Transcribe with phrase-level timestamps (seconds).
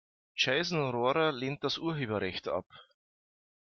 [0.35, 2.65] Jason Rohrer lehnt das Urheberrecht ab.